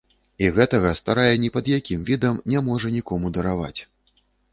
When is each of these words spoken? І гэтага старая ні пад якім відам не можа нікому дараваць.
І 0.43 0.47
гэтага 0.53 0.93
старая 0.99 1.33
ні 1.43 1.49
пад 1.57 1.69
якім 1.79 1.99
відам 2.07 2.39
не 2.53 2.59
можа 2.71 2.93
нікому 2.97 3.33
дараваць. 3.37 3.81